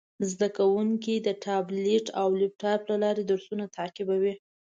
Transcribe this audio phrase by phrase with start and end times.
[0.31, 4.33] زده کوونکي د ټابلیټ او لپټاپ له لارې درسونه تعقیبوي.